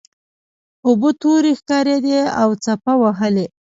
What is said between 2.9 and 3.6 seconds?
وهلې.